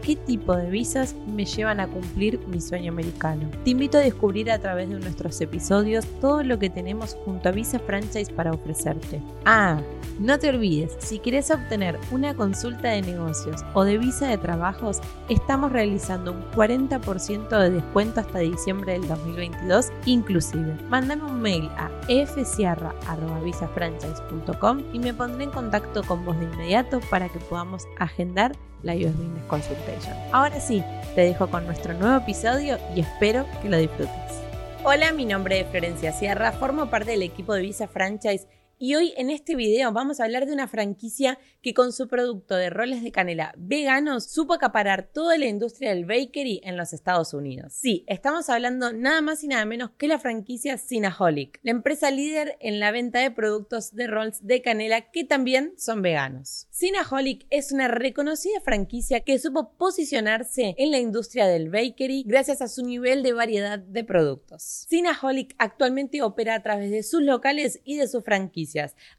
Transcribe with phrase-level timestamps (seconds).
[0.00, 3.50] qué tipo de visas me llevan a cumplir mi sueño americano.
[3.64, 7.52] Te invito a descubrir a través de nuestros episodios todo lo que tenemos junto a
[7.52, 9.22] Visa Franchise para ofrecerte.
[9.44, 9.80] Ah,
[10.18, 15.00] no te olvides, si quieres obtener una consulta de negocios o de visa de trabajos,
[15.30, 20.76] estamos realizando un 40% de descuento hasta diciembre del 2022 inclusive.
[20.90, 27.30] Mándame un mail a fsierra.visafranchise.com y me pondré en contacto con vos de inmediato para
[27.30, 29.44] que podamos agendar la US Business
[30.32, 30.82] Ahora sí,
[31.14, 34.40] te dejo con nuestro nuevo episodio y espero que lo disfrutes.
[34.84, 38.46] Hola, mi nombre es Florencia Sierra, formo parte del equipo de Visa Franchise
[38.82, 42.56] y hoy en este video vamos a hablar de una franquicia que con su producto
[42.56, 47.34] de roles de canela veganos supo acaparar toda la industria del bakery en los Estados
[47.34, 47.74] Unidos.
[47.74, 52.56] Sí, estamos hablando nada más y nada menos que la franquicia Sinaholic, la empresa líder
[52.58, 56.66] en la venta de productos de rolls de canela que también son veganos.
[56.70, 62.68] Sinaholic es una reconocida franquicia que supo posicionarse en la industria del bakery gracias a
[62.68, 64.86] su nivel de variedad de productos.
[64.88, 68.69] Sinaholic actualmente opera a través de sus locales y de su franquicia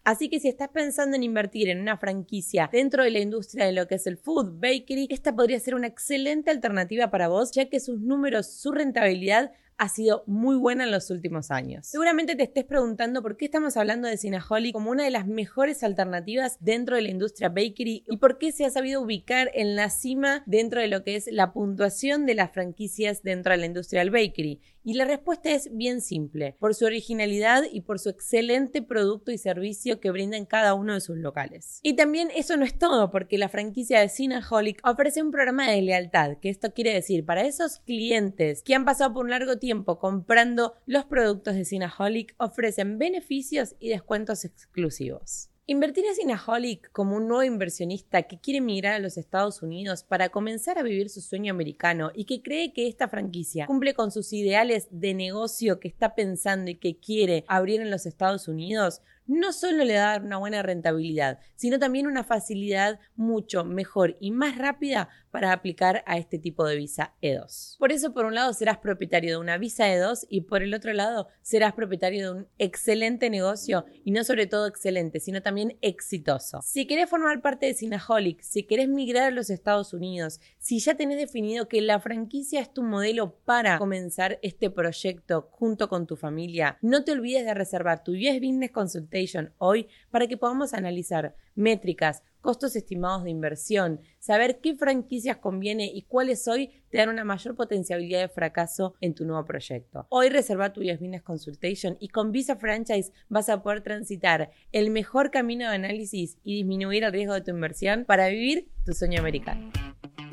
[0.04, 3.74] Así que si estás pensando en invertir en una franquicia dentro de la industria de
[3.74, 7.70] lo que es el food, bakery, esta podría ser una excelente alternativa para vos, ya
[7.70, 11.88] que sus números, su rentabilidad ha sido muy buena en los últimos años.
[11.88, 15.82] Seguramente te estés preguntando por qué estamos hablando de Cineholic como una de las mejores
[15.82, 19.90] alternativas dentro de la industria bakery y por qué se ha sabido ubicar en la
[19.90, 24.02] cima dentro de lo que es la puntuación de las franquicias dentro de la industria
[24.02, 24.62] del bakery.
[24.84, 29.38] Y la respuesta es bien simple, por su originalidad y por su excelente producto y
[29.38, 31.80] servicio que brinda en cada uno de sus locales.
[31.84, 35.84] Y también eso no es todo, porque la franquicia de Cineholic ofrece un programa de
[35.84, 39.71] lealtad, que esto quiere decir para esos clientes que han pasado por un largo tiempo
[40.00, 45.52] comprando los productos de Cinaholic ofrecen beneficios y descuentos exclusivos.
[45.68, 50.30] Invertir en Cinaholic como un nuevo inversionista que quiere emigrar a los Estados Unidos para
[50.30, 54.34] comenzar a vivir su sueño americano y que cree que esta franquicia cumple con sus
[54.34, 59.54] ideales de negocio que está pensando y que quiere abrir en los Estados Unidos, no
[59.54, 65.08] solo le da una buena rentabilidad, sino también una facilidad mucho mejor y más rápida
[65.32, 67.78] para aplicar a este tipo de visa E2.
[67.78, 70.92] Por eso, por un lado, serás propietario de una visa E2 y por el otro
[70.92, 76.60] lado, serás propietario de un excelente negocio y no sobre todo excelente, sino también exitoso.
[76.62, 80.96] Si querés formar parte de Cinaholic, si querés migrar a los Estados Unidos, si ya
[80.96, 86.18] tenés definido que la franquicia es tu modelo para comenzar este proyecto junto con tu
[86.18, 89.21] familia, no te olvides de reservar tu US Business Consultation
[89.58, 96.04] hoy para que podamos analizar métricas, costos estimados de inversión, saber qué franquicias conviene y
[96.04, 100.08] cuáles hoy te dan una mayor potencialidad de fracaso en tu nuevo proyecto.
[100.10, 105.32] Hoy reserva tu Business Consultation y con Visa Franchise vas a poder transitar el mejor
[105.32, 109.72] camino de análisis y disminuir el riesgo de tu inversión para vivir tu sueño americano.